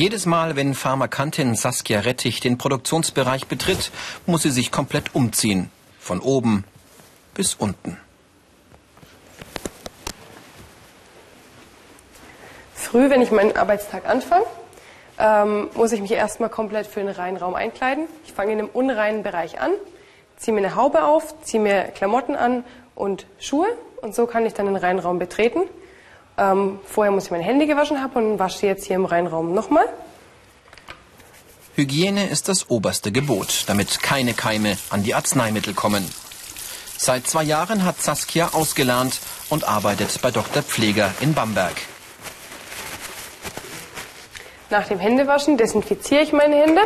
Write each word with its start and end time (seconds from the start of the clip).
Jedes 0.00 0.24
Mal, 0.24 0.56
wenn 0.56 0.72
Pharmakantin 0.72 1.54
Saskia 1.54 2.00
Rettich 2.00 2.40
den 2.40 2.56
Produktionsbereich 2.56 3.48
betritt, 3.48 3.90
muss 4.24 4.44
sie 4.44 4.50
sich 4.50 4.72
komplett 4.72 5.14
umziehen. 5.14 5.70
Von 6.00 6.20
oben 6.20 6.64
bis 7.34 7.52
unten. 7.52 7.98
Früh, 12.72 13.10
wenn 13.10 13.20
ich 13.20 13.30
meinen 13.30 13.54
Arbeitstag 13.54 14.08
anfange, 14.08 14.46
ähm, 15.18 15.68
muss 15.74 15.92
ich 15.92 16.00
mich 16.00 16.12
erstmal 16.12 16.48
komplett 16.48 16.86
für 16.86 17.00
den 17.00 17.10
reinen 17.10 17.36
Raum 17.36 17.54
einkleiden. 17.54 18.06
Ich 18.24 18.32
fange 18.32 18.52
in 18.52 18.58
einem 18.58 18.70
unreinen 18.72 19.22
Bereich 19.22 19.60
an, 19.60 19.72
ziehe 20.38 20.54
mir 20.54 20.64
eine 20.64 20.76
Haube 20.76 21.04
auf, 21.04 21.42
ziehe 21.42 21.62
mir 21.62 21.82
Klamotten 21.94 22.36
an 22.36 22.64
und 22.94 23.26
Schuhe 23.38 23.68
und 24.00 24.14
so 24.14 24.24
kann 24.24 24.46
ich 24.46 24.54
dann 24.54 24.64
den 24.64 24.76
reinen 24.76 24.98
Raum 24.98 25.18
betreten. 25.18 25.60
Ähm, 26.40 26.80
vorher 26.86 27.12
muss 27.12 27.26
ich 27.26 27.30
meine 27.30 27.44
Hände 27.44 27.66
gewaschen 27.66 28.02
haben 28.02 28.14
und 28.14 28.38
wasche 28.38 28.66
jetzt 28.66 28.86
hier 28.86 28.96
im 28.96 29.04
reinen 29.04 29.26
Raum 29.26 29.54
nochmal. 29.54 29.84
Hygiene 31.76 32.28
ist 32.28 32.48
das 32.48 32.70
oberste 32.70 33.12
Gebot, 33.12 33.64
damit 33.66 34.02
keine 34.02 34.32
Keime 34.32 34.78
an 34.88 35.02
die 35.02 35.14
Arzneimittel 35.14 35.74
kommen. 35.74 36.10
Seit 36.96 37.26
zwei 37.26 37.42
Jahren 37.42 37.84
hat 37.84 38.00
Saskia 38.00 38.48
ausgelernt 38.52 39.20
und 39.50 39.64
arbeitet 39.64 40.20
bei 40.22 40.30
Dr. 40.30 40.62
Pfleger 40.62 41.12
in 41.20 41.34
Bamberg. 41.34 41.74
Nach 44.70 44.86
dem 44.88 44.98
Händewaschen 44.98 45.58
desinfiziere 45.58 46.22
ich 46.22 46.32
meine 46.32 46.56
Hände, 46.56 46.80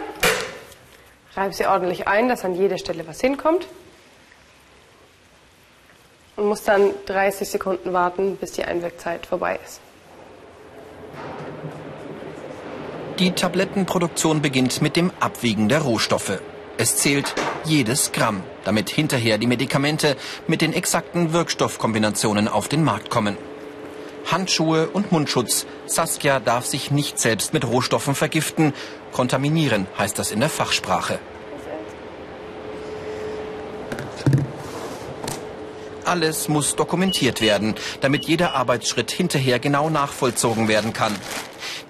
reibe 1.37 1.55
sie 1.55 1.67
ordentlich 1.67 2.09
ein, 2.09 2.29
dass 2.29 2.45
an 2.45 2.55
jede 2.55 2.79
Stelle 2.79 3.07
was 3.07 3.21
hinkommt 3.21 3.69
und 6.37 6.49
muss 6.49 6.63
dann 6.63 6.91
30 7.07 7.49
Sekunden 7.49 7.93
warten, 7.93 8.37
bis 8.37 8.53
die 8.53 8.65
Einwirkzeit 8.65 9.27
vorbei 9.27 9.59
ist. 9.65 9.81
Die 13.19 13.31
Tablettenproduktion 13.31 14.43
beginnt 14.43 14.83
mit 14.83 14.97
dem 14.97 15.13
Abwiegen 15.21 15.69
der 15.69 15.83
Rohstoffe. 15.83 16.41
Es 16.79 16.97
zählt 16.97 17.33
jedes 17.65 18.11
Gramm, 18.11 18.43
damit 18.65 18.91
hinterher 18.91 19.39
die 19.39 19.47
Medikamente 19.47 20.17
mit 20.49 20.61
den 20.61 20.73
exakten 20.73 21.33
Wirkstoffkombinationen 21.33 22.49
auf 22.49 22.67
den 22.67 22.83
Markt 22.83 23.11
kommen. 23.11 23.37
Handschuhe 24.31 24.89
und 24.89 25.13
Mundschutz. 25.13 25.67
Saskia 25.87 26.41
darf 26.41 26.67
sich 26.67 26.91
nicht 26.91 27.21
selbst 27.21 27.53
mit 27.53 27.65
Rohstoffen 27.65 28.17
vergiften. 28.17 28.73
Kontaminieren 29.13 29.87
heißt 29.97 30.19
das 30.19 30.33
in 30.33 30.41
der 30.41 30.49
Fachsprache. 30.49 31.21
Alles 36.05 36.49
muss 36.49 36.77
dokumentiert 36.77 37.41
werden, 37.41 37.75
damit 38.01 38.27
jeder 38.27 38.55
Arbeitsschritt 38.55 39.11
hinterher 39.11 39.59
genau 39.59 39.91
nachvollzogen 39.91 40.69
werden 40.69 40.93
kann. 40.93 41.15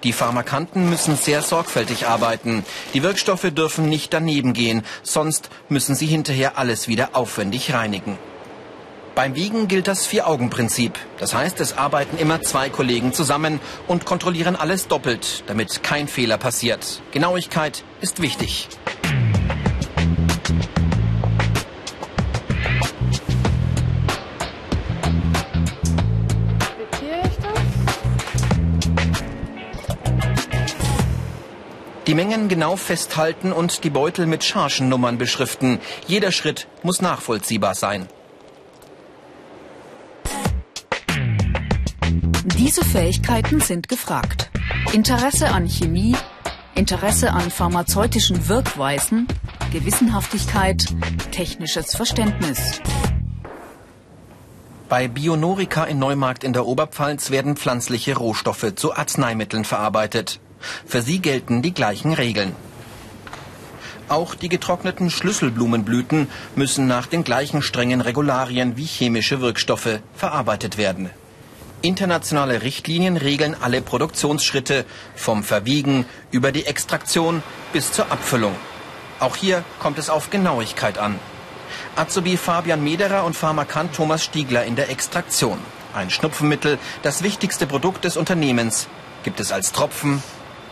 Die 0.03 0.13
Pharmakanten 0.13 0.89
müssen 0.89 1.17
sehr 1.17 1.41
sorgfältig 1.41 2.07
arbeiten. 2.07 2.65
Die 2.93 3.03
Wirkstoffe 3.03 3.49
dürfen 3.51 3.89
nicht 3.89 4.13
daneben 4.13 4.53
gehen, 4.53 4.83
sonst 5.03 5.49
müssen 5.69 5.95
sie 5.95 6.05
hinterher 6.05 6.57
alles 6.57 6.87
wieder 6.87 7.09
aufwendig 7.13 7.73
reinigen. 7.73 8.17
Beim 9.15 9.35
Wiegen 9.35 9.69
gilt 9.69 9.87
das 9.87 10.05
Vier-Augen-Prinzip. 10.05 10.93
Das 11.19 11.33
heißt, 11.33 11.61
es 11.61 11.77
arbeiten 11.77 12.17
immer 12.17 12.41
zwei 12.41 12.69
Kollegen 12.69 13.13
zusammen 13.13 13.61
und 13.87 14.05
kontrollieren 14.05 14.57
alles 14.57 14.89
doppelt, 14.89 15.45
damit 15.47 15.83
kein 15.83 16.09
Fehler 16.09 16.37
passiert. 16.37 17.01
Genauigkeit 17.11 17.85
ist 18.01 18.21
wichtig. 18.21 18.67
Die 32.15 32.23
Mengen 32.23 32.47
genau 32.47 32.77
festhalten 32.77 33.51
und 33.51 33.83
die 33.83 33.89
Beutel 33.89 34.25
mit 34.25 34.45
Chargennummern 34.45 35.17
beschriften. 35.17 35.81
Jeder 36.07 36.31
Schritt 36.31 36.65
muss 36.81 37.01
nachvollziehbar 37.01 37.75
sein. 37.75 38.07
Diese 42.57 42.85
Fähigkeiten 42.85 43.59
sind 43.59 43.89
gefragt. 43.89 44.49
Interesse 44.93 45.49
an 45.49 45.67
Chemie, 45.67 46.15
Interesse 46.73 47.33
an 47.33 47.51
pharmazeutischen 47.51 48.47
Wirkweisen, 48.47 49.27
Gewissenhaftigkeit, 49.73 50.85
technisches 51.31 51.97
Verständnis. 51.97 52.79
Bei 54.87 55.09
Bionorica 55.09 55.83
in 55.83 55.99
Neumarkt 55.99 56.45
in 56.45 56.53
der 56.53 56.65
Oberpfalz 56.65 57.29
werden 57.29 57.57
pflanzliche 57.57 58.15
Rohstoffe 58.15 58.73
zu 58.75 58.95
Arzneimitteln 58.95 59.65
verarbeitet. 59.65 60.39
Für 60.85 61.01
sie 61.01 61.19
gelten 61.19 61.61
die 61.61 61.73
gleichen 61.73 62.13
Regeln. 62.13 62.55
Auch 64.07 64.35
die 64.35 64.49
getrockneten 64.49 65.09
Schlüsselblumenblüten 65.09 66.27
müssen 66.55 66.85
nach 66.85 67.07
den 67.07 67.23
gleichen 67.23 67.61
strengen 67.61 68.01
Regularien 68.01 68.77
wie 68.77 68.85
chemische 68.85 69.41
Wirkstoffe 69.41 69.99
verarbeitet 70.15 70.77
werden. 70.77 71.09
Internationale 71.81 72.61
Richtlinien 72.61 73.17
regeln 73.17 73.55
alle 73.59 73.81
Produktionsschritte, 73.81 74.85
vom 75.15 75.43
Verwiegen 75.43 76.05
über 76.31 76.51
die 76.51 76.65
Extraktion 76.65 77.43
bis 77.73 77.91
zur 77.91 78.11
Abfüllung. 78.11 78.55
Auch 79.19 79.35
hier 79.35 79.63
kommt 79.79 79.97
es 79.97 80.09
auf 80.09 80.29
Genauigkeit 80.29 80.97
an. 80.97 81.19
Azubi 81.95 82.37
Fabian 82.37 82.83
Mederer 82.83 83.23
und 83.23 83.35
Pharmakant 83.35 83.93
Thomas 83.93 84.23
Stiegler 84.23 84.65
in 84.65 84.75
der 84.75 84.89
Extraktion. 84.89 85.57
Ein 85.93 86.09
Schnupfenmittel, 86.09 86.77
das 87.03 87.23
wichtigste 87.23 87.67
Produkt 87.67 88.03
des 88.03 88.17
Unternehmens, 88.17 88.87
gibt 89.23 89.39
es 89.39 89.51
als 89.51 89.71
Tropfen, 89.71 90.21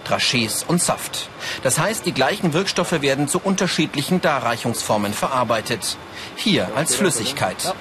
Trachés 0.08 0.66
und 0.66 0.82
Saft. 0.82 1.30
Das 1.64 1.80
heißt, 1.80 2.06
die 2.06 2.14
gleichen 2.14 2.54
Wirkstoffe 2.54 3.02
werden 3.02 3.28
zu 3.28 3.40
unterschiedlichen 3.44 4.22
Darreichungsformen 4.22 5.14
verarbeitet. 5.14 5.98
Hier 6.36 6.70
als 6.76 6.96
Flüssigkeit. 6.96 7.74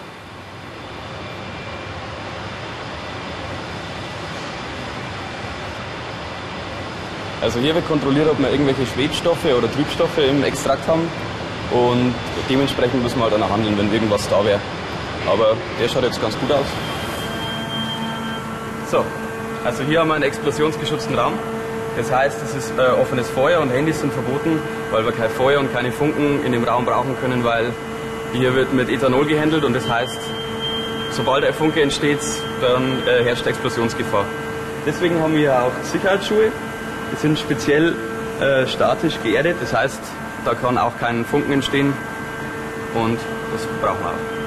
Also 7.43 7.59
hier 7.59 7.75
wird 7.75 7.89
kontrolliert, 7.89 8.29
ob 8.31 8.39
wir 8.39 8.51
irgendwelche 8.51 8.87
Schwebstoffe 8.87 9.45
oder 9.45 9.71
Trübstoffe 9.73 10.19
im 10.19 10.45
Extrakt 10.45 10.87
haben 10.87 11.09
und 11.73 12.15
dementsprechend 12.49 13.03
müssen 13.03 13.19
wir 13.19 13.25
halt 13.25 13.35
dann 13.35 13.49
handeln, 13.49 13.77
wenn 13.77 13.93
irgendwas 13.93 14.29
da 14.29 14.45
wäre. 14.45 14.61
Aber 15.29 15.57
der 15.81 15.89
schaut 15.89 16.05
jetzt 16.05 16.23
ganz 16.23 16.39
gut 16.39 16.53
aus. 16.53 16.67
So, 18.93 19.05
also 19.65 19.83
hier 19.83 20.01
haben 20.01 20.09
wir 20.09 20.15
einen 20.15 20.25
explosionsgeschützten 20.25 21.19
Raum. 21.19 21.33
Das 21.97 22.11
heißt, 22.11 22.39
es 22.43 22.55
ist 22.55 22.73
äh, 22.79 22.83
offenes 23.01 23.29
Feuer 23.29 23.61
und 23.61 23.71
Handys 23.71 24.01
sind 24.01 24.13
verboten, 24.13 24.61
weil 24.91 25.05
wir 25.05 25.13
kein 25.13 25.31
Feuer 25.31 25.61
und 25.61 25.73
keine 25.73 25.93
Funken 25.93 26.45
in 26.45 26.53
dem 26.53 26.65
Raum 26.65 26.85
brauchen 26.85 27.17
können, 27.21 27.45
weil 27.45 27.73
hier 28.33 28.55
wird 28.55 28.73
mit 28.73 28.89
Ethanol 28.89 29.27
gehandelt 29.27 29.65
und 29.65 29.75
das 29.75 29.89
heißt, 29.89 30.19
sobald 31.11 31.45
ein 31.45 31.53
Funke 31.53 31.83
entsteht, 31.83 32.21
dann 32.63 33.07
äh, 33.07 33.25
herrscht 33.25 33.47
Explosionsgefahr. 33.47 34.25
Deswegen 34.87 35.21
haben 35.21 35.37
wir 35.37 35.55
auch 35.55 35.73
Sicherheitsschuhe, 35.85 36.51
die 37.13 37.17
sind 37.17 37.39
speziell 37.39 37.95
äh, 38.41 38.67
statisch 38.67 39.19
geerdet, 39.23 39.57
das 39.61 39.75
heißt, 39.75 40.01
da 40.45 40.55
kann 40.55 40.79
auch 40.79 40.99
kein 40.99 41.25
Funken 41.25 41.53
entstehen 41.53 41.93
und 42.95 43.19
das 43.53 43.67
brauchen 43.81 44.01
wir 44.01 44.11
auch. 44.11 44.42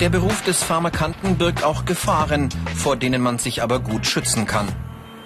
Der 0.00 0.10
Beruf 0.10 0.42
des 0.42 0.62
Pharmakanten 0.62 1.38
birgt 1.38 1.64
auch 1.64 1.84
Gefahren, 1.84 2.50
vor 2.76 2.94
denen 2.94 3.20
man 3.20 3.38
sich 3.38 3.64
aber 3.64 3.80
gut 3.80 4.06
schützen 4.06 4.46
kann. 4.46 4.68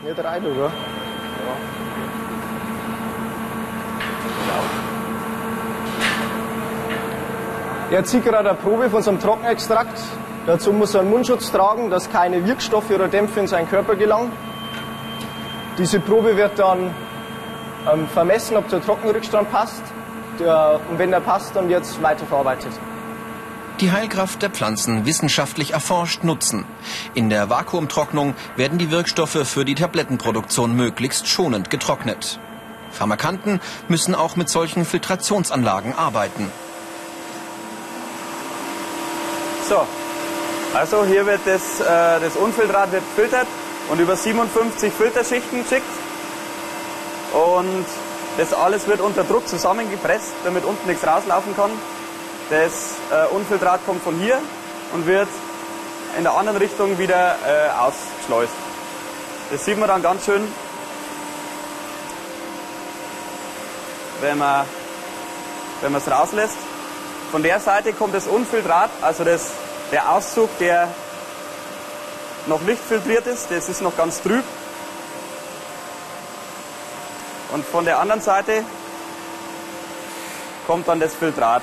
Nicht 0.03 0.19
rein, 0.25 0.43
oder? 0.47 0.73
Er 7.91 8.05
zieht 8.05 8.25
gerade 8.25 8.49
eine 8.49 8.59
Probe 8.59 8.89
von 8.89 9.03
so 9.03 9.11
einem 9.11 9.21
Trockenextrakt. 9.21 10.01
Dazu 10.47 10.73
muss 10.73 10.95
er 10.95 11.03
einen 11.03 11.11
Mundschutz 11.11 11.53
tragen, 11.53 11.91
dass 11.91 12.11
keine 12.11 12.47
Wirkstoffe 12.47 12.91
oder 12.91 13.09
Dämpfe 13.09 13.41
in 13.41 13.47
seinen 13.47 13.69
Körper 13.69 13.95
gelangen. 13.95 14.33
Diese 15.77 16.01
Probe 16.01 16.35
wird 16.35 16.59
dann 16.59 16.95
ähm, 17.93 18.09
vermessen, 18.09 18.57
ob 18.57 18.69
der 18.69 18.83
Trockenrückstand 18.83 19.53
passt. 19.53 19.83
Der, 20.41 20.81
und 20.91 20.99
wenn 20.99 21.11
der 21.11 21.21
passt, 21.21 21.55
dann 21.55 21.69
wird 21.69 21.83
es 21.83 22.01
weiterverarbeitet. 22.01 22.73
Die 23.82 23.90
Heilkraft 23.90 24.40
der 24.43 24.50
Pflanzen 24.50 25.06
wissenschaftlich 25.06 25.73
erforscht 25.73 26.23
nutzen. 26.23 26.64
In 27.14 27.31
der 27.31 27.50
Vakuumtrocknung 27.50 28.37
werden 28.55 28.79
die 28.79 28.93
Wirkstoffe 28.93 29.44
für 29.44 29.64
die 29.64 29.75
Tablettenproduktion 29.75 30.76
möglichst 30.76 31.26
schonend 31.26 31.69
getrocknet. 31.69 32.38
Pharmakanten 32.93 33.61
müssen 33.88 34.14
auch 34.14 34.37
mit 34.37 34.49
solchen 34.49 34.84
Filtrationsanlagen 34.84 35.99
arbeiten. 35.99 36.49
So, 39.69 39.85
also 40.75 41.05
hier 41.05 41.26
wird 41.26 41.40
das, 41.44 41.81
äh, 41.81 42.20
das 42.20 42.37
Unfiltrat 42.37 42.93
wird 42.93 43.02
filtert 43.17 43.49
und 43.90 43.99
über 43.99 44.14
57 44.14 44.93
Filterschichten 44.93 45.64
geschickt. 45.64 45.82
Und 47.32 47.85
das 48.38 48.55
alles 48.55 48.87
wird 48.87 49.00
unter 49.00 49.25
Druck 49.25 49.49
zusammengepresst, 49.49 50.35
damit 50.44 50.64
unten 50.64 50.87
nichts 50.87 51.05
rauslaufen 51.05 51.56
kann. 51.56 51.73
Das 52.52 52.96
äh, 53.10 53.34
Unfiltrat 53.34 53.81
kommt 53.87 54.02
von 54.02 54.14
hier 54.19 54.38
und 54.93 55.06
wird 55.06 55.28
in 56.19 56.25
der 56.25 56.34
anderen 56.34 56.58
Richtung 56.58 56.99
wieder 56.99 57.34
äh, 57.46 57.70
ausgeschleust. 57.70 58.52
Das 59.50 59.64
sieht 59.64 59.78
man 59.78 59.88
dann 59.88 60.02
ganz 60.02 60.26
schön, 60.26 60.46
wenn 64.20 64.37
man 64.37 64.66
wenn 65.81 65.94
es 65.94 66.10
rauslässt. 66.10 66.58
Von 67.31 67.43
der 67.43 67.58
Seite 67.58 67.94
kommt 67.94 68.14
das 68.14 68.26
Unfiltrat, 68.26 68.90
also 69.00 69.25
das, 69.25 69.52
der 69.90 70.10
Auszug, 70.12 70.50
der 70.58 70.88
noch 72.49 72.60
nicht 72.60 72.82
filtriert 72.82 73.26
ist, 73.28 73.50
das 73.50 73.70
ist 73.70 73.81
noch 73.81 73.96
ganz 73.96 74.20
trüb. 74.20 74.44
Und 77.54 77.64
von 77.64 77.87
der 77.87 77.99
anderen 77.99 78.20
Seite 78.20 78.62
kommt 80.66 80.87
dann 80.87 81.00
das 81.00 81.14
Filtrat. 81.14 81.62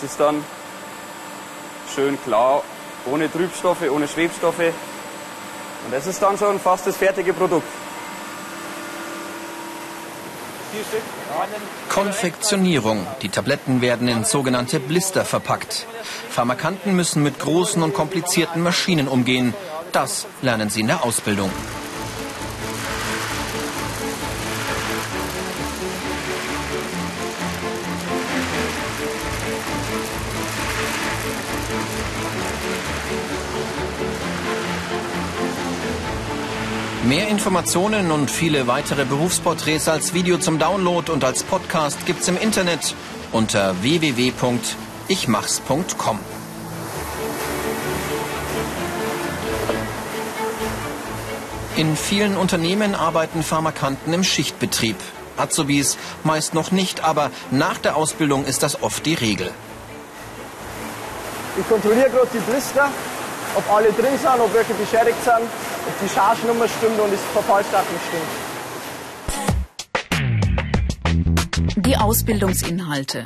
Das 0.00 0.12
ist 0.12 0.20
dann 0.20 0.42
schön 1.94 2.18
klar, 2.22 2.62
ohne 3.04 3.30
Trübstoffe, 3.30 3.82
ohne 3.90 4.08
Schwebstoffe. 4.08 4.58
Und 4.58 5.92
das 5.92 6.06
ist 6.06 6.22
dann 6.22 6.38
schon 6.38 6.58
fast 6.58 6.86
das 6.86 6.96
fertige 6.96 7.34
Produkt. 7.34 7.66
Konfektionierung. 11.90 13.06
Die 13.20 13.28
Tabletten 13.28 13.82
werden 13.82 14.08
in 14.08 14.24
sogenannte 14.24 14.80
Blister 14.80 15.26
verpackt. 15.26 15.86
Pharmakanten 16.30 16.96
müssen 16.96 17.22
mit 17.22 17.38
großen 17.38 17.82
und 17.82 17.92
komplizierten 17.92 18.62
Maschinen 18.62 19.06
umgehen. 19.06 19.52
Das 19.92 20.26
lernen 20.40 20.70
sie 20.70 20.80
in 20.80 20.86
der 20.86 21.04
Ausbildung. 21.04 21.50
Mehr 37.04 37.28
Informationen 37.28 38.10
und 38.10 38.30
viele 38.30 38.66
weitere 38.66 39.06
Berufsporträts 39.06 39.88
als 39.88 40.12
Video 40.12 40.36
zum 40.36 40.58
Download 40.58 41.10
und 41.10 41.24
als 41.24 41.42
Podcast 41.42 42.04
gibt's 42.04 42.28
im 42.28 42.36
Internet 42.36 42.94
unter 43.32 43.80
www.ichmachs.com. 43.80 46.18
In 51.76 51.96
vielen 51.96 52.36
Unternehmen 52.36 52.94
arbeiten 52.94 53.42
Pharmakanten 53.42 54.12
im 54.12 54.22
Schichtbetrieb. 54.22 54.96
Azubis 55.38 55.96
meist 56.22 56.52
noch 56.52 56.70
nicht, 56.70 57.02
aber 57.02 57.30
nach 57.50 57.78
der 57.78 57.96
Ausbildung 57.96 58.44
ist 58.44 58.62
das 58.62 58.82
oft 58.82 59.06
die 59.06 59.14
Regel. 59.14 59.50
Ich 61.58 61.66
kontrolliere 61.66 62.10
gerade 62.10 62.28
die 62.34 62.40
Blister, 62.40 62.90
ob 63.54 63.72
alle 63.72 63.90
drin 63.92 64.18
sind, 64.20 64.38
ob 64.38 64.52
welche 64.52 64.74
beschädigt 64.74 65.24
sind, 65.24 65.48
ob 65.86 66.00
die 66.00 66.08
Chargenummer 66.08 66.68
stimmt 66.68 66.98
und 67.00 67.12
das 67.12 67.20
Verfallsdatum 67.32 67.96
stimmt. 68.08 68.50
Die 71.76 71.96
Ausbildungsinhalte. 71.96 73.24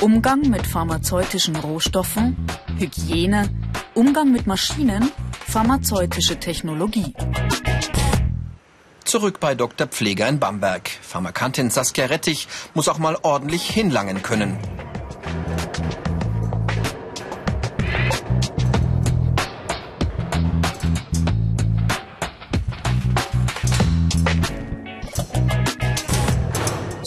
Umgang 0.00 0.40
mit 0.50 0.66
pharmazeutischen 0.66 1.56
Rohstoffen, 1.56 2.36
Hygiene, 2.78 3.48
Umgang 3.94 4.32
mit 4.32 4.46
Maschinen, 4.46 5.10
pharmazeutische 5.46 6.38
Technologie. 6.38 7.14
Zurück 9.04 9.38
bei 9.40 9.54
Dr. 9.54 9.86
Pfleger 9.86 10.28
in 10.28 10.40
Bamberg. 10.40 10.90
Pharmakantin 11.00 11.70
Saskia 11.70 12.06
Rettich 12.06 12.48
muss 12.74 12.88
auch 12.88 12.98
mal 12.98 13.16
ordentlich 13.22 13.68
hinlangen 13.68 14.22
können. 14.22 14.58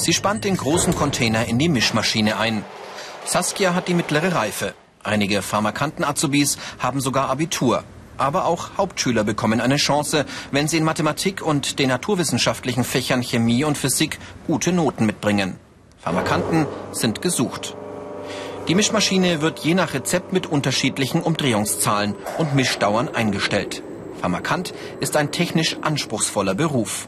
Sie 0.09 0.15
spannt 0.15 0.43
den 0.43 0.57
großen 0.57 0.95
Container 0.95 1.45
in 1.45 1.59
die 1.59 1.69
Mischmaschine 1.69 2.39
ein. 2.39 2.65
Saskia 3.25 3.75
hat 3.75 3.87
die 3.87 3.93
mittlere 3.93 4.33
Reife. 4.33 4.73
Einige 5.03 5.43
Pharmakanten-Azubis 5.43 6.57
haben 6.79 6.99
sogar 6.99 7.29
Abitur. 7.29 7.83
Aber 8.17 8.45
auch 8.45 8.71
Hauptschüler 8.75 9.23
bekommen 9.23 9.61
eine 9.61 9.75
Chance, 9.75 10.25
wenn 10.49 10.67
sie 10.67 10.77
in 10.77 10.83
Mathematik 10.83 11.43
und 11.43 11.77
den 11.77 11.89
naturwissenschaftlichen 11.89 12.83
Fächern 12.83 13.21
Chemie 13.21 13.63
und 13.63 13.77
Physik 13.77 14.17
gute 14.47 14.71
Noten 14.71 15.05
mitbringen. 15.05 15.57
Pharmakanten 15.99 16.65
sind 16.91 17.21
gesucht. 17.21 17.75
Die 18.67 18.73
Mischmaschine 18.73 19.41
wird 19.41 19.59
je 19.59 19.75
nach 19.75 19.93
Rezept 19.93 20.33
mit 20.33 20.47
unterschiedlichen 20.47 21.21
Umdrehungszahlen 21.21 22.15
und 22.39 22.55
Mischdauern 22.55 23.09
eingestellt. 23.09 23.83
Pharmakant 24.19 24.73
ist 25.01 25.15
ein 25.15 25.31
technisch 25.31 25.77
anspruchsvoller 25.83 26.55
Beruf. 26.55 27.07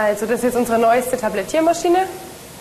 Also 0.00 0.26
das 0.26 0.36
ist 0.36 0.44
jetzt 0.44 0.56
unsere 0.56 0.78
neueste 0.78 1.16
Tablettiermaschine. 1.16 2.04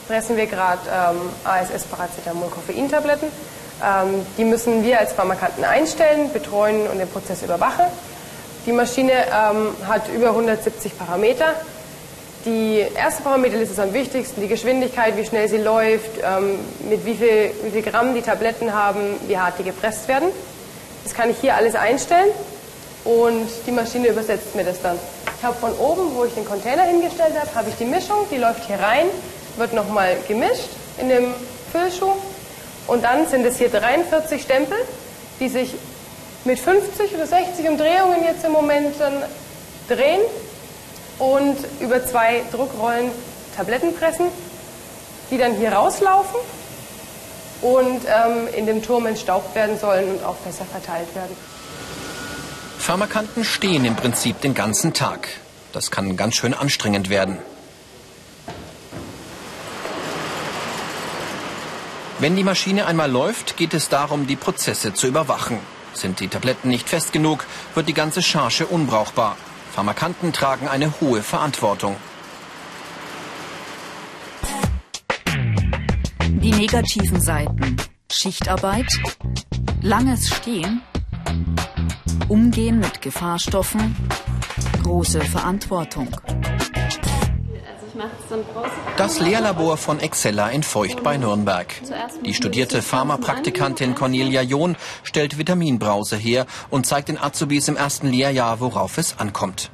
Pressen 0.08 0.38
wir 0.38 0.48
gerade 0.48 0.82
ähm, 0.92 1.18
ASS 1.44 1.84
Paracetamol 1.84 2.50
Koffeintabletten. 2.50 3.28
Ähm, 3.28 4.26
die 4.40 4.44
müssen 4.44 4.84
wir 4.84 5.00
als 5.00 5.14
Pharmakanten 5.14 5.64
einstellen, 5.64 6.34
betreuen 6.34 6.88
und 6.88 6.98
den 6.98 7.08
Prozess 7.08 7.44
überwachen. 7.44 7.86
Die 8.66 8.72
Maschine 8.72 9.12
ähm, 9.12 9.68
hat 9.88 10.10
über 10.16 10.30
170 10.30 10.98
Parameter. 10.98 11.54
Die 12.46 12.84
erste 12.96 13.22
Parameterliste 13.22 13.74
ist 13.74 13.80
am 13.80 13.94
wichtigsten, 13.94 14.42
die 14.42 14.48
Geschwindigkeit, 14.48 15.16
wie 15.16 15.26
schnell 15.26 15.48
sie 15.48 15.58
läuft, 15.58 16.18
ähm, 16.24 16.58
mit 16.90 17.06
wie 17.06 17.14
viel, 17.14 17.52
wie 17.66 17.70
viel 17.70 17.84
Gramm 17.84 18.16
die 18.16 18.24
Tabletten 18.24 18.74
haben, 18.74 19.14
wie 19.28 19.38
hart 19.38 19.60
die 19.60 19.64
gepresst 19.64 20.08
werden. 20.08 20.30
Das 21.04 21.14
kann 21.14 21.30
ich 21.30 21.38
hier 21.38 21.54
alles 21.54 21.76
einstellen 21.76 22.32
und 23.06 23.48
die 23.68 23.72
Maschine 23.72 24.08
übersetzt 24.08 24.56
mir 24.56 24.64
das 24.64 24.82
dann. 24.82 24.98
Ich 25.40 25.44
habe 25.44 25.56
von 25.56 25.74
oben, 25.78 26.16
wo 26.16 26.26
ich 26.26 26.34
den 26.34 26.46
Container 26.46 26.84
hingestellt 26.84 27.34
habe, 27.40 27.54
habe 27.54 27.70
ich 27.70 27.76
die 27.76 27.86
Mischung, 27.86 28.26
die 28.32 28.38
läuft 28.38 28.66
hier 28.66 28.80
rein, 28.80 29.06
wird 29.58 29.72
nochmal 29.72 30.18
gemischt 30.28 30.70
in 30.98 31.10
dem 31.10 31.32
Füllschuh 31.72 32.14
und 32.88 33.04
dann 33.04 33.28
sind 33.28 33.46
es 33.46 33.58
hier 33.58 33.70
43 33.70 34.42
Stempel, 34.42 34.78
die 35.40 35.48
sich 35.48 35.76
mit 36.44 36.60
50 36.60 37.14
oder 37.14 37.28
60 37.28 37.70
Umdrehungen 37.70 38.24
jetzt 38.24 38.44
im 38.46 38.52
Moment 38.52 38.96
dann 39.00 39.14
drehen 39.88 40.22
und 41.20 41.58
über 41.82 42.04
zwei 42.04 42.42
Druckrollen 42.52 43.12
Tabletten 43.56 43.94
pressen, 43.96 44.28
die 45.30 45.38
dann 45.38 45.54
hier 45.54 45.72
rauslaufen 45.72 46.40
und 47.62 48.02
ähm, 48.06 48.48
in 48.56 48.66
dem 48.66 48.82
Turm 48.82 49.06
entstaubt 49.06 49.54
werden 49.54 49.78
sollen 49.78 50.10
und 50.10 50.24
auch 50.24 50.36
besser 50.38 50.66
verteilt 50.66 51.14
werden. 51.14 51.36
Pharmakanten 52.88 53.44
stehen 53.44 53.84
im 53.84 53.98
Prinzip 53.98 54.40
den 54.40 54.54
ganzen 54.54 54.94
Tag. 54.94 55.28
Das 55.74 55.92
kann 55.92 56.16
ganz 56.16 56.36
schön 56.36 56.54
anstrengend 56.54 57.10
werden. 57.10 57.38
Wenn 62.20 62.38
die 62.38 62.46
Maschine 62.46 62.86
einmal 62.86 63.12
läuft, 63.12 63.58
geht 63.58 63.74
es 63.74 63.90
darum, 63.90 64.26
die 64.26 64.38
Prozesse 64.38 64.94
zu 64.94 65.06
überwachen. 65.06 65.60
Sind 65.92 66.22
die 66.22 66.30
Tabletten 66.30 66.70
nicht 66.70 66.88
fest 66.88 67.12
genug, 67.12 67.46
wird 67.76 67.90
die 67.90 67.94
ganze 67.94 68.22
Charge 68.22 68.66
unbrauchbar. 68.66 69.36
Pharmakanten 69.74 70.32
tragen 70.32 70.70
eine 70.70 71.02
hohe 71.02 71.24
Verantwortung. 71.24 71.98
Die 76.24 76.52
negativen 76.52 77.20
Seiten. 77.20 77.76
Schichtarbeit, 78.10 78.88
langes 79.82 80.30
Stehen, 80.30 80.82
Umgehen 82.30 82.80
mit 82.80 83.02
Gefahrstoffen, 83.02 83.96
große 84.84 85.22
Verantwortung. 85.22 86.10
Das 88.98 89.22
Lehrlabor 89.22 89.78
von 89.78 90.02
Excella 90.02 90.50
in 90.50 90.62
Feucht 90.62 91.04
bei 91.04 91.16
Nürnberg. 91.18 91.74
Die 92.26 92.34
studierte 92.34 92.82
Pharmapraktikantin 92.82 93.96
Cornelia 93.96 94.42
John 94.42 94.76
stellt 95.04 95.38
Vitaminbrause 95.38 96.18
her 96.18 96.46
und 96.70 96.86
zeigt 96.86 97.08
den 97.08 97.18
Azubis 97.18 97.70
im 97.70 97.78
ersten 97.78 98.08
Lehrjahr, 98.08 98.60
worauf 98.60 98.98
es 98.98 99.18
ankommt. 99.20 99.72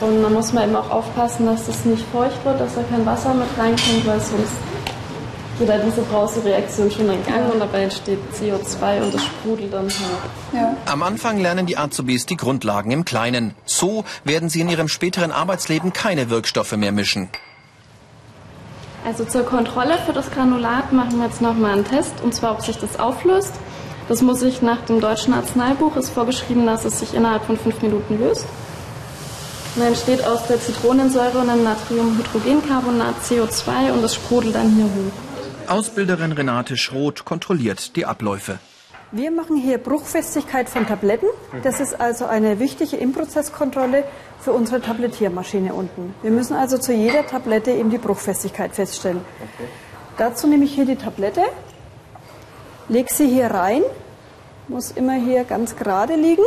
Und 0.00 0.20
man 0.20 0.34
muss 0.34 0.52
mal 0.52 0.66
eben 0.66 0.76
auch 0.76 0.90
aufpassen, 0.90 1.46
dass 1.46 1.68
es 1.68 1.86
nicht 1.86 2.04
feucht 2.12 2.44
wird, 2.44 2.60
dass 2.60 2.74
da 2.74 2.82
kein 2.82 3.06
Wasser 3.06 3.32
mit 3.32 3.48
reinkommt, 3.56 4.06
weil 4.06 4.20
sonst 4.20 4.52
geht 5.58 5.68
halt 5.68 5.84
diese 5.86 6.02
Brausereaktion 6.02 6.90
schon 6.90 7.10
in 7.10 7.24
Gang 7.24 7.52
und 7.52 7.60
dabei 7.60 7.84
entsteht 7.84 8.18
CO2 8.34 9.02
und 9.02 9.14
das 9.14 9.24
sprudelt 9.24 9.72
dann 9.72 9.86
hoch. 9.86 10.52
Ja. 10.52 10.76
Am 10.86 11.02
Anfang 11.02 11.38
lernen 11.38 11.66
die 11.66 11.78
Azubis 11.78 12.26
die 12.26 12.36
Grundlagen 12.36 12.90
im 12.90 13.04
Kleinen. 13.04 13.54
So 13.64 14.04
werden 14.24 14.48
sie 14.48 14.60
in 14.60 14.68
ihrem 14.68 14.88
späteren 14.88 15.32
Arbeitsleben 15.32 15.92
keine 15.92 16.30
Wirkstoffe 16.30 16.76
mehr 16.76 16.92
mischen. 16.92 17.28
Also 19.04 19.24
zur 19.24 19.44
Kontrolle 19.44 19.98
für 20.04 20.12
das 20.12 20.30
Granulat 20.30 20.92
machen 20.92 21.18
wir 21.18 21.26
jetzt 21.26 21.40
nochmal 21.40 21.74
einen 21.74 21.84
Test, 21.84 22.14
und 22.24 22.34
zwar, 22.34 22.52
ob 22.52 22.62
sich 22.62 22.76
das 22.76 22.98
auflöst. 22.98 23.52
Das 24.08 24.20
muss 24.20 24.40
sich 24.40 24.62
nach 24.62 24.80
dem 24.82 25.00
deutschen 25.00 25.32
Arzneibuch, 25.32 25.96
ist 25.96 26.10
vorgeschrieben, 26.10 26.66
dass 26.66 26.84
es 26.84 26.98
sich 26.98 27.14
innerhalb 27.14 27.44
von 27.44 27.56
fünf 27.56 27.80
Minuten 27.82 28.18
löst. 28.18 28.46
Und 29.74 29.82
dann 29.82 29.88
entsteht 29.88 30.24
aus 30.24 30.46
der 30.48 30.60
Zitronensäure 30.60 31.38
und 31.38 31.48
dem 31.48 31.62
Natriumhydrogencarbonat 31.62 33.14
CO2 33.28 33.92
und 33.92 34.02
das 34.02 34.14
sprudelt 34.14 34.54
dann 34.54 34.74
hier 34.74 34.84
hoch. 34.84 35.35
Ausbilderin 35.68 36.32
Renate 36.32 36.76
Schroth 36.76 37.24
kontrolliert 37.24 37.96
die 37.96 38.06
Abläufe. 38.06 38.58
Wir 39.12 39.30
machen 39.30 39.56
hier 39.56 39.78
Bruchfestigkeit 39.78 40.68
von 40.68 40.86
Tabletten. 40.86 41.26
Das 41.62 41.78
ist 41.80 42.00
also 42.00 42.26
eine 42.26 42.58
wichtige 42.58 42.96
Improzesskontrolle 42.96 44.04
für 44.40 44.52
unsere 44.52 44.80
Tablettiermaschine 44.80 45.74
unten. 45.74 46.14
Wir 46.22 46.32
müssen 46.32 46.54
also 46.54 46.76
zu 46.76 46.92
jeder 46.92 47.24
Tablette 47.26 47.70
eben 47.70 47.90
die 47.90 47.98
Bruchfestigkeit 47.98 48.74
feststellen. 48.74 49.20
Okay. 49.38 49.68
Dazu 50.18 50.48
nehme 50.48 50.64
ich 50.64 50.74
hier 50.74 50.86
die 50.86 50.96
Tablette, 50.96 51.44
lege 52.88 53.12
sie 53.12 53.28
hier 53.28 53.46
rein, 53.46 53.82
muss 54.66 54.90
immer 54.90 55.14
hier 55.14 55.44
ganz 55.44 55.76
gerade 55.76 56.16
liegen, 56.16 56.44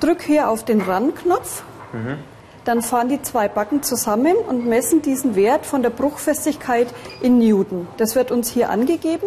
drücke 0.00 0.26
hier 0.26 0.48
auf 0.48 0.64
den 0.64 0.82
Run-Knopf, 0.82 1.62
mhm. 1.92 2.18
Dann 2.64 2.82
fahren 2.82 3.08
die 3.08 3.22
zwei 3.22 3.48
Backen 3.48 3.82
zusammen 3.82 4.36
und 4.36 4.66
messen 4.66 5.02
diesen 5.02 5.34
Wert 5.34 5.66
von 5.66 5.82
der 5.82 5.90
Bruchfestigkeit 5.90 6.88
in 7.20 7.38
Newton. 7.38 7.88
Das 7.96 8.14
wird 8.14 8.30
uns 8.30 8.50
hier 8.50 8.70
angegeben. 8.70 9.26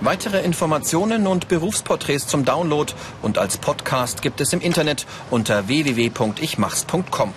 Weitere 0.00 0.42
Informationen 0.42 1.26
und 1.26 1.48
Berufsporträts 1.48 2.26
zum 2.26 2.44
Download 2.44 2.92
und 3.22 3.38
als 3.38 3.56
Podcast 3.56 4.22
gibt 4.22 4.40
es 4.40 4.52
im 4.52 4.60
Internet 4.60 5.06
unter 5.30 5.68
www.ichmachs.com. 5.68 7.32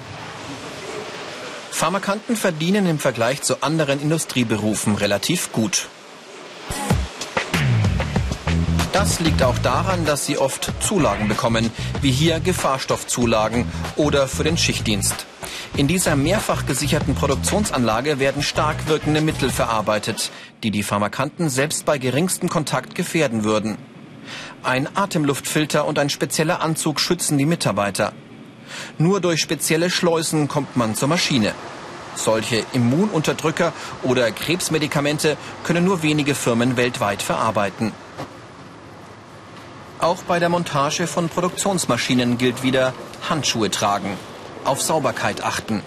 Pharmakanten 1.71 2.35
verdienen 2.35 2.85
im 2.87 2.99
Vergleich 2.99 3.41
zu 3.41 3.61
anderen 3.63 4.01
Industrieberufen 4.01 4.95
relativ 4.95 5.51
gut. 5.53 5.87
Das 8.91 9.19
liegt 9.19 9.43
auch 9.43 9.57
daran, 9.59 10.05
dass 10.05 10.25
sie 10.25 10.39
oft 10.39 10.71
Zulagen 10.81 11.27
bekommen, 11.27 11.69
wie 12.01 12.11
hier 12.11 12.39
Gefahrstoffzulagen 12.39 13.65
oder 13.95 14.27
für 14.27 14.43
den 14.43 14.57
Schichtdienst. 14.57 15.27
In 15.77 15.87
dieser 15.87 16.15
mehrfach 16.15 16.65
gesicherten 16.65 17.13
Produktionsanlage 17.13 18.19
werden 18.19 18.41
stark 18.41 18.87
wirkende 18.87 19.21
Mittel 19.21 19.51
verarbeitet, 19.51 20.31
die 20.63 20.71
die 20.71 20.81
Pharmakanten 20.81 21.49
selbst 21.49 21.85
bei 21.85 21.99
geringstem 21.99 22.49
Kontakt 22.49 22.95
gefährden 22.95 23.43
würden. 23.43 23.77
Ein 24.63 24.89
Atemluftfilter 24.95 25.85
und 25.85 25.99
ein 25.99 26.09
spezieller 26.09 26.61
Anzug 26.61 26.99
schützen 26.99 27.37
die 27.37 27.45
Mitarbeiter. 27.45 28.11
Nur 28.97 29.21
durch 29.21 29.39
spezielle 29.39 29.91
Schleusen 29.91 30.47
kommt 30.47 30.75
man 30.75 30.95
zur 30.95 31.07
Maschine. 31.07 31.53
Solche 32.15 32.65
Immununterdrücker 32.73 33.71
oder 34.03 34.31
Krebsmedikamente 34.31 35.37
können 35.63 35.85
nur 35.85 36.01
wenige 36.01 36.35
Firmen 36.35 36.75
weltweit 36.75 37.21
verarbeiten. 37.21 37.93
Auch 39.99 40.23
bei 40.23 40.39
der 40.39 40.49
Montage 40.49 41.07
von 41.07 41.27
Produktionsmaschinen 41.27 42.37
gilt 42.37 42.63
wieder 42.63 42.93
Handschuhe 43.29 43.69
tragen 43.69 44.17
auf 44.63 44.81
Sauberkeit 44.81 45.43
achten. 45.43 45.81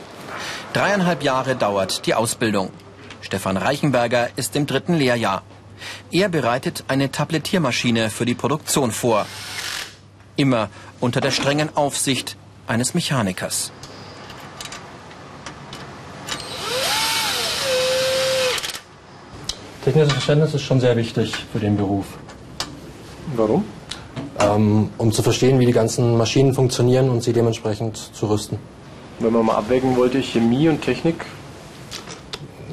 Dreieinhalb 0.73 1.23
Jahre 1.23 1.57
dauert 1.57 2.07
die 2.07 2.15
Ausbildung. 2.15 2.71
Stefan 3.21 3.57
Reichenberger 3.57 4.31
ist 4.37 4.57
im 4.57 4.67
dritten 4.67 4.95
Lehrjahr. 4.95 5.43
Er 6.11 6.29
bereitet 6.29 6.85
eine 6.89 7.11
Tablettiermaschine 7.11 8.11
für 8.11 8.25
die 8.25 8.35
Produktion 8.35 8.91
vor. 8.91 9.27
Immer 10.37 10.69
unter 11.01 11.21
der 11.21 11.31
strengen 11.31 11.77
Aufsicht 11.77 12.37
eines 12.67 12.95
Mechanikers. 12.95 13.73
Technisches 19.85 20.13
Verständnis 20.13 20.55
ist 20.55 20.63
schon 20.63 20.81
sehr 20.81 20.97
wichtig 20.97 21.35
für 21.53 21.59
den 21.59 21.77
Beruf. 21.77 22.07
Warum? 23.35 23.65
Ähm, 24.43 24.91
um 24.99 25.13
zu 25.13 25.23
verstehen, 25.23 25.59
wie 25.61 25.67
die 25.67 25.73
ganzen 25.73 26.17
Maschinen 26.17 26.55
funktionieren 26.55 27.11
und 27.11 27.23
sie 27.23 27.33
dementsprechend 27.33 27.97
zu 27.97 28.27
rüsten. 28.27 28.59
Wenn 29.19 29.33
man 29.33 29.47
mal 29.47 29.57
abwägen 29.57 29.97
wollte, 29.97 30.21
Chemie 30.21 30.69
und 30.69 30.83
Technik? 30.83 31.25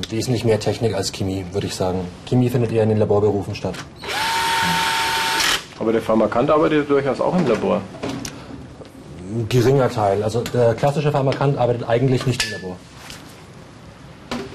Wesentlich 0.09 0.45
mehr 0.45 0.59
Technik 0.59 0.95
als 0.95 1.11
Chemie, 1.11 1.45
würde 1.51 1.67
ich 1.67 1.75
sagen. 1.75 1.99
Chemie 2.27 2.49
findet 2.49 2.71
eher 2.71 2.83
in 2.83 2.89
den 2.89 2.97
Laborberufen 2.97 3.53
statt. 3.53 3.75
Aber 5.79 5.91
der 5.91 6.01
Pharmakant 6.01 6.49
arbeitet 6.49 6.89
durchaus 6.89 7.21
auch 7.21 7.37
im 7.37 7.47
Labor. 7.47 7.81
Geringer 9.47 9.89
Teil. 9.89 10.23
Also 10.23 10.41
der 10.41 10.73
klassische 10.73 11.11
Pharmakant 11.11 11.57
arbeitet 11.57 11.87
eigentlich 11.87 12.25
nicht 12.25 12.43
im 12.45 12.51
Labor. 12.51 12.75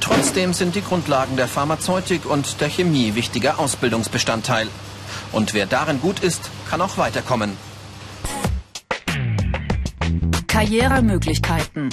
Trotzdem 0.00 0.52
sind 0.52 0.74
die 0.74 0.82
Grundlagen 0.82 1.36
der 1.36 1.46
Pharmazeutik 1.46 2.26
und 2.26 2.60
der 2.60 2.68
Chemie 2.68 3.14
wichtiger 3.14 3.58
Ausbildungsbestandteil. 3.58 4.68
Und 5.32 5.54
wer 5.54 5.66
darin 5.66 6.00
gut 6.00 6.20
ist, 6.20 6.50
kann 6.74 6.80
auch 6.80 6.98
weiterkommen. 6.98 7.56
Karrieremöglichkeiten. 10.48 11.90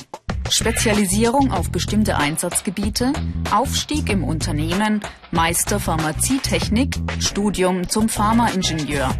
Spezialisierung 0.49 1.51
auf 1.51 1.69
bestimmte 1.69 2.17
Einsatzgebiete, 2.17 3.13
Aufstieg 3.51 4.09
im 4.09 4.23
Unternehmen, 4.23 5.01
Meister 5.29 5.79
Pharmazietechnik, 5.79 6.95
Studium 7.19 7.89
zum 7.89 8.09
Pharmaingenieur. 8.09 9.11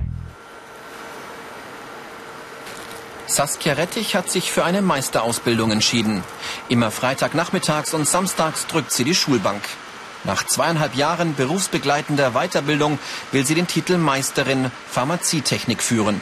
Saskia 3.28 3.74
Rettich 3.74 4.16
hat 4.16 4.32
sich 4.32 4.52
für 4.52 4.66
eine 4.66 4.82
Meisterausbildung 4.82 5.70
entschieden. 5.70 6.24
Immer 6.70 6.90
Freitagnachmittags 6.90 7.94
und 7.94 8.08
samstags 8.08 8.66
drückt 8.66 8.92
sie 8.92 9.04
die 9.04 9.14
Schulbank. 9.14 9.62
Nach 10.24 10.46
zweieinhalb 10.46 10.96
Jahren 10.96 11.36
berufsbegleitender 11.36 12.32
Weiterbildung 12.32 13.00
will 13.32 13.46
sie 13.46 13.56
den 13.56 13.68
Titel 13.68 13.98
Meisterin 13.98 14.72
Pharmazietechnik 14.90 15.82
führen. 15.82 16.22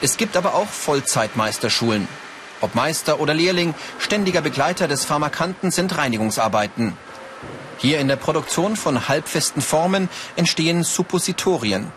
Es 0.00 0.16
gibt 0.16 0.36
aber 0.36 0.54
auch 0.54 0.68
Vollzeitmeisterschulen. 0.68 2.08
Ob 2.60 2.74
Meister 2.74 3.20
oder 3.20 3.34
Lehrling, 3.34 3.74
ständiger 3.98 4.40
Begleiter 4.40 4.88
des 4.88 5.04
Pharmakanten 5.04 5.70
sind 5.70 5.96
Reinigungsarbeiten. 5.96 6.96
Hier 7.76 8.00
in 8.00 8.08
der 8.08 8.16
Produktion 8.16 8.76
von 8.76 9.08
halbfesten 9.08 9.62
Formen 9.62 10.08
entstehen 10.34 10.82
Suppositorien. 10.82 11.92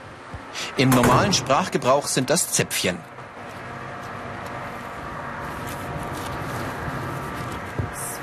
Im 0.77 0.89
normalen 0.89 1.33
Sprachgebrauch 1.33 2.07
sind 2.07 2.29
das 2.29 2.51
Zäpfchen. 2.51 2.99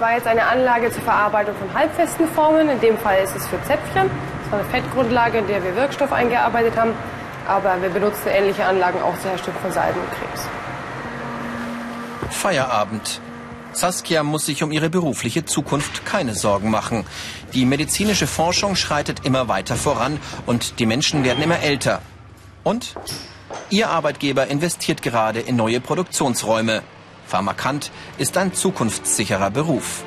War 0.00 0.14
jetzt 0.14 0.26
eine 0.26 0.46
Anlage 0.46 0.90
zur 0.92 1.02
Verarbeitung 1.02 1.54
von 1.56 1.72
halbfesten 1.74 2.28
Formen. 2.28 2.68
In 2.68 2.80
dem 2.80 2.98
Fall 2.98 3.22
ist 3.22 3.34
es 3.34 3.46
für 3.46 3.62
Zäpfchen. 3.64 4.10
Das 4.42 4.52
war 4.52 4.60
eine 4.60 4.68
Fettgrundlage, 4.68 5.38
in 5.38 5.46
der 5.46 5.62
wir 5.62 5.74
Wirkstoff 5.76 6.12
eingearbeitet 6.12 6.76
haben. 6.76 6.92
Aber 7.46 7.80
wir 7.80 7.88
benutzen 7.88 8.28
ähnliche 8.28 8.64
Anlagen 8.64 9.00
auch 9.00 9.18
zur 9.20 9.30
Herstellung 9.30 9.58
von 9.60 9.72
Salben 9.72 10.00
und 10.00 10.10
Cremes. 10.10 10.46
Feierabend. 12.30 13.20
Saskia 13.72 14.22
muss 14.22 14.46
sich 14.46 14.62
um 14.62 14.72
ihre 14.72 14.90
berufliche 14.90 15.44
Zukunft 15.44 16.04
keine 16.04 16.34
Sorgen 16.34 16.70
machen. 16.70 17.04
Die 17.54 17.64
medizinische 17.64 18.26
Forschung 18.26 18.76
schreitet 18.76 19.24
immer 19.24 19.48
weiter 19.48 19.76
voran 19.76 20.18
und 20.46 20.78
die 20.78 20.86
Menschen 20.86 21.24
werden 21.24 21.42
immer 21.42 21.60
älter. 21.60 22.02
Und 22.64 22.94
ihr 23.70 23.88
Arbeitgeber 23.88 24.46
investiert 24.48 25.02
gerade 25.02 25.40
in 25.40 25.56
neue 25.56 25.80
Produktionsräume. 25.80 26.82
Pharmakant 27.28 27.92
ist 28.16 28.38
ein 28.38 28.54
zukunftssicherer 28.54 29.50
Beruf. 29.50 30.02